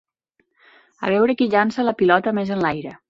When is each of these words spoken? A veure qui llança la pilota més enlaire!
A 1.07 1.11
veure 1.15 1.35
qui 1.41 1.49
llança 1.55 1.85
la 1.89 1.97
pilota 2.01 2.35
més 2.39 2.55
enlaire! 2.57 2.95